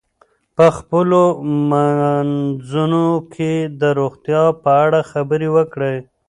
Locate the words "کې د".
3.33-3.83